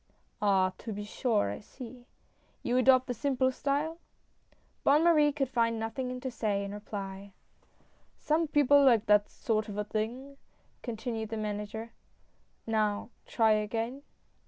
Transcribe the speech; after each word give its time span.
"Ah! 0.41 0.73
to 0.79 0.91
be 0.91 1.03
sure, 1.03 1.51
I 1.51 1.59
see. 1.59 2.07
You 2.63 2.75
adopt 2.77 3.05
the 3.05 3.13
simple 3.13 3.51
style?" 3.51 3.99
Bonne 4.83 5.03
Marie 5.03 5.31
could 5.31 5.47
find 5.47 5.77
nothing 5.77 6.19
to 6.21 6.31
say 6.31 6.63
in 6.65 6.73
reply. 6.73 7.33
96 7.33 7.33
SIGNING 7.33 7.51
THE 7.51 7.67
CONTRACT." 7.67 8.27
Some 8.27 8.47
people 8.47 8.83
like 8.83 9.05
that 9.05 9.29
sort 9.29 9.69
of 9.69 9.77
a 9.77 9.83
thing!" 9.83 10.37
continued 10.81 11.29
the 11.29 11.37
Manager." 11.37 11.91
Now, 12.65 13.11
try 13.27 13.51
again 13.51 14.01